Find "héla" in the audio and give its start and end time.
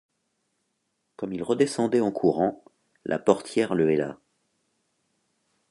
3.91-4.17